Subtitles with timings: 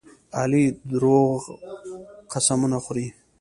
[0.39, 1.39] علي دروغ
[2.31, 3.07] قسمونه خوري.